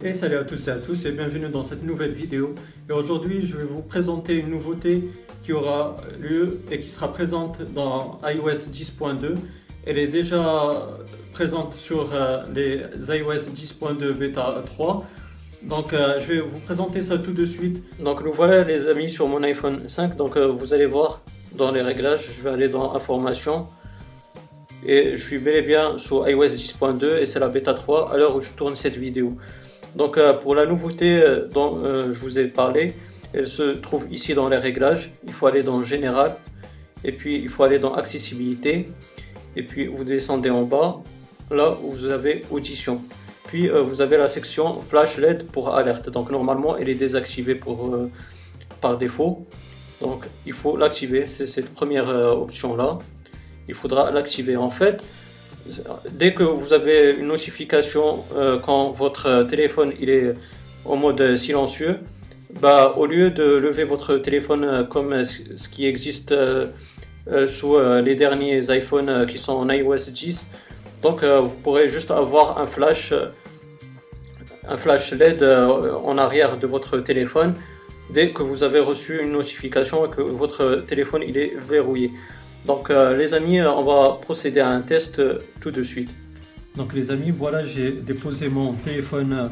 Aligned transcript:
Et 0.00 0.14
salut 0.14 0.36
à 0.36 0.44
tous 0.44 0.68
et 0.68 0.70
à 0.70 0.76
tous 0.76 1.06
et 1.06 1.10
bienvenue 1.10 1.48
dans 1.48 1.64
cette 1.64 1.82
nouvelle 1.82 2.12
vidéo. 2.12 2.54
Et 2.88 2.92
aujourd'hui 2.92 3.44
je 3.44 3.56
vais 3.56 3.64
vous 3.64 3.82
présenter 3.82 4.36
une 4.36 4.48
nouveauté 4.48 5.02
qui 5.42 5.52
aura 5.52 5.96
lieu 6.20 6.60
et 6.70 6.78
qui 6.78 6.88
sera 6.88 7.12
présente 7.12 7.62
dans 7.74 8.20
iOS 8.22 8.70
10.2. 8.70 9.34
Elle 9.84 9.98
est 9.98 10.06
déjà 10.06 10.86
présente 11.32 11.74
sur 11.74 12.14
euh, 12.14 12.44
les 12.54 12.76
iOS 13.08 13.50
10.2 13.52 14.12
bêta 14.12 14.62
3. 14.66 15.04
Donc 15.64 15.92
euh, 15.92 16.20
je 16.20 16.26
vais 16.32 16.40
vous 16.42 16.60
présenter 16.60 17.02
ça 17.02 17.18
tout 17.18 17.32
de 17.32 17.44
suite. 17.44 17.82
Donc 17.98 18.24
nous 18.24 18.32
voilà 18.32 18.62
les 18.62 18.86
amis 18.86 19.10
sur 19.10 19.26
mon 19.26 19.42
iPhone 19.42 19.88
5. 19.88 20.14
Donc 20.14 20.36
euh, 20.36 20.46
vous 20.46 20.74
allez 20.74 20.86
voir 20.86 21.22
dans 21.56 21.72
les 21.72 21.82
réglages, 21.82 22.24
je 22.36 22.40
vais 22.40 22.50
aller 22.50 22.68
dans 22.68 22.94
informations 22.94 23.66
et 24.86 25.16
je 25.16 25.20
suis 25.20 25.38
bel 25.38 25.56
et 25.56 25.62
bien 25.62 25.98
sur 25.98 26.28
iOS 26.28 26.50
10.2 26.50 27.18
et 27.18 27.26
c'est 27.26 27.40
la 27.40 27.48
bêta 27.48 27.74
3 27.74 28.12
à 28.12 28.16
l'heure 28.16 28.36
où 28.36 28.40
je 28.40 28.50
tourne 28.50 28.76
cette 28.76 28.96
vidéo. 28.96 29.36
Donc 29.96 30.18
euh, 30.18 30.32
pour 30.32 30.54
la 30.54 30.66
nouveauté 30.66 31.20
euh, 31.20 31.46
dont 31.46 31.78
euh, 31.78 32.12
je 32.12 32.20
vous 32.20 32.38
ai 32.38 32.46
parlé, 32.46 32.94
elle 33.32 33.48
se 33.48 33.62
trouve 33.62 34.06
ici 34.10 34.34
dans 34.34 34.48
les 34.48 34.56
réglages. 34.56 35.10
Il 35.26 35.32
faut 35.32 35.46
aller 35.46 35.62
dans 35.62 35.82
Général 35.82 36.36
et 37.04 37.12
puis 37.12 37.36
il 37.36 37.48
faut 37.48 37.62
aller 37.62 37.78
dans 37.78 37.94
Accessibilité 37.94 38.88
et 39.56 39.62
puis 39.62 39.86
vous 39.86 40.04
descendez 40.04 40.50
en 40.50 40.62
bas 40.62 41.00
là 41.50 41.76
où 41.82 41.92
vous 41.92 42.06
avez 42.06 42.44
Audition. 42.50 43.02
Puis 43.46 43.68
vous 43.68 44.02
avez 44.02 44.18
la 44.18 44.28
section 44.28 44.82
Flash 44.82 45.16
LED 45.16 45.46
pour 45.46 45.74
alerte. 45.74 46.10
Donc 46.10 46.30
normalement 46.30 46.76
elle 46.76 46.90
est 46.90 46.94
désactivée 46.94 47.54
pour, 47.54 47.96
par 48.82 48.98
défaut. 48.98 49.46
Donc 50.02 50.26
il 50.44 50.52
faut 50.52 50.76
l'activer, 50.76 51.26
c'est 51.26 51.46
cette 51.46 51.72
première 51.72 52.08
option 52.08 52.76
là. 52.76 52.98
Il 53.66 53.74
faudra 53.74 54.10
l'activer. 54.10 54.56
En 54.56 54.68
fait, 54.68 55.02
dès 56.10 56.34
que 56.34 56.42
vous 56.42 56.72
avez 56.72 57.12
une 57.18 57.26
notification 57.26 58.24
euh, 58.34 58.58
quand 58.58 58.90
votre 58.90 59.42
téléphone 59.44 59.92
est 60.00 60.34
en 60.84 60.96
mode 60.96 61.36
silencieux, 61.36 61.98
bah, 62.60 62.94
au 62.96 63.06
lieu 63.06 63.30
de 63.30 63.44
lever 63.44 63.84
votre 63.84 64.16
téléphone 64.16 64.64
euh, 64.64 64.84
comme 64.84 65.24
ce 65.24 65.68
qui 65.68 65.86
existe 65.86 66.32
euh, 66.32 66.66
sous 67.46 67.78
les 67.78 68.14
derniers 68.14 68.62
iPhones 68.70 69.26
qui 69.26 69.36
sont 69.36 69.52
en 69.52 69.68
iOS 69.68 70.10
10, 70.10 70.50
donc 71.02 71.22
vous 71.22 71.52
pourrez 71.62 71.90
juste 71.90 72.10
avoir 72.10 72.58
un 72.58 72.66
flash, 72.66 73.12
un 74.66 74.76
flash 74.78 75.12
LED 75.12 75.42
en 75.42 76.16
arrière 76.16 76.56
de 76.56 76.66
votre 76.66 76.96
téléphone 77.00 77.54
dès 78.08 78.30
que 78.30 78.42
vous 78.42 78.62
avez 78.62 78.80
reçu 78.80 79.20
une 79.20 79.32
notification 79.32 80.06
et 80.06 80.08
que 80.08 80.22
votre 80.22 80.84
téléphone 80.86 81.22
est 81.22 81.52
verrouillé. 81.68 82.12
Donc 82.66 82.90
euh, 82.90 83.16
les 83.16 83.34
amis, 83.34 83.60
on 83.62 83.84
va 83.84 84.18
procéder 84.20 84.60
à 84.60 84.68
un 84.68 84.82
test 84.82 85.18
euh, 85.18 85.38
tout 85.60 85.70
de 85.70 85.82
suite. 85.82 86.14
Donc 86.76 86.92
les 86.92 87.10
amis, 87.10 87.30
voilà, 87.30 87.64
j'ai 87.64 87.92
déposé 87.92 88.48
mon 88.48 88.72
téléphone 88.72 89.32
euh, 89.32 89.48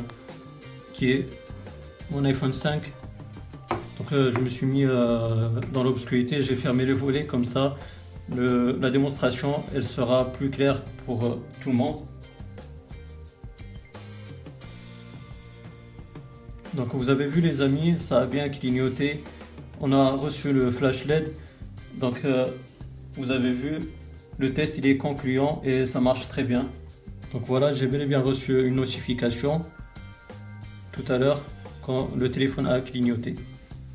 qui 0.92 1.12
est 1.12 1.28
mon 2.10 2.24
iPhone 2.24 2.52
5. 2.52 2.82
Donc 3.98 4.08
je 4.10 4.38
me 4.38 4.48
suis 4.48 4.66
mis 4.66 4.84
dans 4.84 5.82
l'obscurité, 5.82 6.42
j'ai 6.42 6.54
fermé 6.54 6.84
le 6.84 6.92
volet 6.92 7.24
comme 7.24 7.46
ça. 7.46 7.76
la 8.28 8.90
démonstration, 8.90 9.64
elle 9.74 9.84
sera 9.84 10.32
plus 10.32 10.50
claire 10.50 10.82
pour 11.06 11.38
tout 11.62 11.70
le 11.70 11.74
monde. 11.74 12.02
Donc 16.74 16.88
vous 16.92 17.08
avez 17.08 17.26
vu 17.26 17.40
les 17.40 17.62
amis, 17.62 17.96
ça 17.98 18.20
a 18.20 18.26
bien 18.26 18.50
clignoté. 18.50 19.24
On 19.80 19.92
a 19.92 20.10
reçu 20.10 20.52
le 20.52 20.70
flash 20.70 21.06
LED. 21.06 21.32
Donc 21.94 22.22
vous 23.16 23.30
avez 23.30 23.52
vu, 23.52 23.80
le 24.38 24.52
test 24.52 24.76
il 24.78 24.86
est 24.86 24.96
concluant 24.96 25.62
et 25.64 25.86
ça 25.86 26.00
marche 26.00 26.28
très 26.28 26.44
bien. 26.44 26.68
Donc 27.32 27.42
voilà, 27.46 27.72
j'ai 27.72 27.86
bel 27.86 28.02
et 28.02 28.06
bien 28.06 28.20
reçu 28.20 28.66
une 28.66 28.76
notification 28.76 29.62
tout 30.92 31.10
à 31.10 31.18
l'heure 31.18 31.40
quand 31.82 32.10
le 32.16 32.30
téléphone 32.30 32.66
a 32.66 32.80
clignoté. 32.80 33.34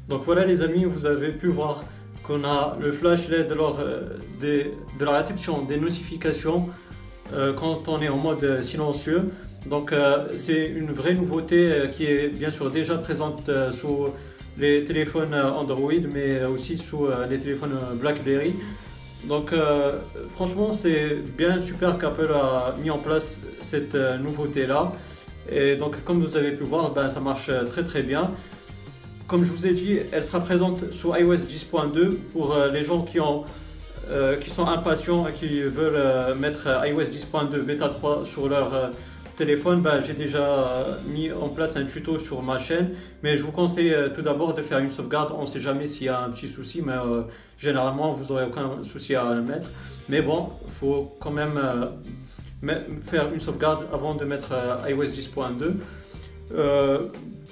Donc 0.09 0.23
voilà 0.25 0.45
les 0.45 0.61
amis, 0.61 0.85
vous 0.85 1.05
avez 1.05 1.29
pu 1.29 1.47
voir 1.47 1.83
qu'on 2.23 2.43
a 2.43 2.77
le 2.81 2.91
flash 2.91 3.27
LED 3.29 3.51
lors 3.51 3.79
euh, 3.79 4.01
de 4.41 5.05
la 5.05 5.17
réception 5.17 5.63
des 5.63 5.77
notifications 5.77 6.69
euh, 7.33 7.53
quand 7.53 7.87
on 7.87 8.01
est 8.01 8.09
en 8.09 8.17
mode 8.17 8.61
silencieux. 8.61 9.31
Donc 9.65 9.93
euh, 9.93 10.27
c'est 10.37 10.67
une 10.67 10.91
vraie 10.91 11.13
nouveauté 11.13 11.89
qui 11.93 12.05
est 12.05 12.29
bien 12.29 12.49
sûr 12.49 12.71
déjà 12.71 12.97
présente 12.97 13.49
sous 13.71 14.07
les 14.57 14.83
téléphones 14.83 15.35
Android 15.35 15.91
mais 16.13 16.43
aussi 16.43 16.77
sous 16.77 17.07
les 17.29 17.37
téléphones 17.37 17.77
BlackBerry. 17.99 18.55
Donc 19.25 19.53
euh, 19.53 19.99
franchement 20.33 20.73
c'est 20.73 21.15
bien 21.37 21.59
super 21.59 21.97
qu'Apple 21.97 22.31
a 22.33 22.75
mis 22.81 22.89
en 22.89 22.97
place 22.97 23.41
cette 23.61 23.95
euh, 23.95 24.17
nouveauté 24.17 24.65
là. 24.65 24.93
Et 25.49 25.75
donc 25.75 26.03
comme 26.03 26.21
vous 26.21 26.37
avez 26.37 26.51
pu 26.51 26.63
voir, 26.63 26.91
ben, 26.91 27.07
ça 27.09 27.19
marche 27.19 27.49
euh, 27.49 27.63
très 27.65 27.83
très 27.83 28.01
bien. 28.01 28.31
Comme 29.27 29.43
je 29.43 29.51
vous 29.51 29.67
ai 29.67 29.73
dit, 29.73 29.99
elle 30.11 30.23
sera 30.23 30.39
présente 30.39 30.91
sur 30.91 31.17
iOS 31.17 31.35
10.2 31.35 32.15
pour 32.33 32.53
les 32.73 32.83
gens 32.83 33.03
qui, 33.03 33.21
ont, 33.21 33.45
qui 34.41 34.49
sont 34.49 34.67
impatients 34.67 35.25
et 35.25 35.31
qui 35.31 35.61
veulent 35.61 36.35
mettre 36.37 36.67
iOS 36.85 37.03
10.2 37.03 37.61
bêta 37.61 37.87
3 37.87 38.25
sur 38.25 38.49
leur 38.49 38.91
téléphone, 39.45 39.81
ben, 39.81 40.03
j'ai 40.03 40.13
déjà 40.13 40.99
mis 41.07 41.31
en 41.31 41.49
place 41.49 41.75
un 41.75 41.85
tuto 41.85 42.19
sur 42.19 42.43
ma 42.43 42.59
chaîne, 42.59 42.91
mais 43.23 43.37
je 43.37 43.43
vous 43.43 43.51
conseille 43.51 43.91
euh, 43.91 44.09
tout 44.09 44.21
d'abord 44.21 44.53
de 44.53 44.61
faire 44.61 44.77
une 44.77 44.91
sauvegarde. 44.91 45.33
On 45.35 45.41
ne 45.41 45.45
sait 45.47 45.59
jamais 45.59 45.87
s'il 45.87 46.05
y 46.05 46.09
a 46.09 46.21
un 46.21 46.29
petit 46.29 46.47
souci, 46.47 46.83
mais 46.85 46.93
euh, 46.93 47.23
généralement 47.57 48.13
vous 48.13 48.31
n'aurez 48.31 48.45
aucun 48.45 48.83
souci 48.83 49.15
à 49.15 49.33
le 49.33 49.41
mettre. 49.41 49.71
Mais 50.09 50.21
bon, 50.21 50.49
il 50.67 50.73
faut 50.79 51.17
quand 51.19 51.31
même 51.31 51.57
euh, 51.57 52.75
faire 53.01 53.33
une 53.33 53.39
sauvegarde 53.39 53.87
avant 53.91 54.13
de 54.13 54.25
mettre 54.25 54.51
iOS 54.87 55.05
10.2. 55.05 55.73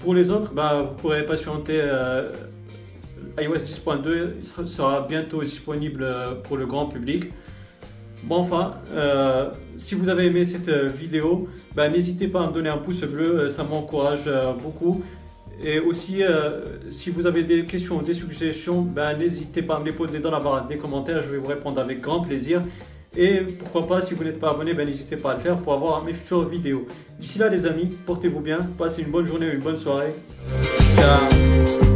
pour 0.03 0.13
les 0.13 0.29
autres, 0.29 0.53
ben, 0.53 0.83
vous 0.83 0.95
pourrez 1.01 1.25
patienter. 1.25 1.79
iOS 3.41 3.55
10.2 3.55 4.43
sera 4.67 5.07
bientôt 5.07 5.41
disponible 5.41 6.05
pour 6.43 6.55
le 6.55 6.67
grand 6.67 6.85
public. 6.85 7.31
Bon 8.23 8.37
enfin, 8.37 8.75
euh, 8.93 9.49
si 9.77 9.95
vous 9.95 10.09
avez 10.09 10.25
aimé 10.25 10.45
cette 10.45 10.67
euh, 10.67 10.89
vidéo, 10.89 11.47
ben, 11.75 11.91
n'hésitez 11.91 12.27
pas 12.27 12.41
à 12.41 12.47
me 12.47 12.53
donner 12.53 12.69
un 12.69 12.77
pouce 12.77 13.01
bleu, 13.03 13.39
euh, 13.39 13.49
ça 13.49 13.63
m'encourage 13.63 14.29
beaucoup. 14.61 15.01
Et 15.61 15.79
aussi, 15.79 16.21
si 16.89 17.09
vous 17.09 17.27
avez 17.27 17.43
des 17.43 17.65
questions 17.65 17.97
ou 17.97 18.01
des 18.01 18.13
suggestions, 18.13 18.81
ben, 18.81 19.17
n'hésitez 19.17 19.61
pas 19.61 19.75
à 19.75 19.79
me 19.79 19.85
les 19.85 19.91
poser 19.91 20.19
dans 20.19 20.31
la 20.31 20.39
barre 20.39 20.65
des 20.65 20.77
commentaires, 20.77 21.21
je 21.21 21.29
vais 21.29 21.37
vous 21.37 21.49
répondre 21.49 21.81
avec 21.81 21.99
grand 21.99 22.21
plaisir. 22.21 22.63
Et 23.17 23.41
pourquoi 23.41 23.85
pas, 23.85 24.01
si 24.01 24.13
vous 24.13 24.23
n'êtes 24.23 24.39
pas 24.39 24.51
abonné, 24.51 24.73
ben, 24.73 24.87
n'hésitez 24.87 25.17
pas 25.17 25.31
à 25.31 25.33
le 25.33 25.41
faire 25.41 25.57
pour 25.57 25.73
avoir 25.73 26.01
mes 26.05 26.13
futures 26.13 26.47
vidéos. 26.47 26.87
D'ici 27.19 27.39
là 27.39 27.49
les 27.49 27.65
amis, 27.65 27.89
portez-vous 28.05 28.39
bien, 28.39 28.69
passez 28.77 29.01
une 29.01 29.11
bonne 29.11 29.25
journée 29.25 29.49
ou 29.49 29.53
une 29.53 29.59
bonne 29.59 29.75
soirée. 29.75 30.15
Ciao 30.95 31.88